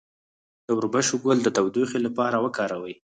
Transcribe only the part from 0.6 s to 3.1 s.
د وربشو ګل د تودوخې لپاره وکاروئ